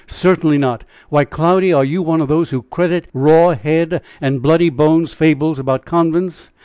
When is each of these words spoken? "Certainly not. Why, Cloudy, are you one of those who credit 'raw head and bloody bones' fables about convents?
"Certainly 0.07 0.57
not. 0.57 0.83
Why, 1.09 1.25
Cloudy, 1.25 1.71
are 1.71 1.85
you 1.85 2.01
one 2.01 2.21
of 2.21 2.27
those 2.27 2.49
who 2.49 2.63
credit 2.63 3.07
'raw 3.13 3.49
head 3.53 4.01
and 4.19 4.41
bloody 4.41 4.71
bones' 4.71 5.13
fables 5.13 5.59
about 5.59 5.85
convents? 5.85 6.49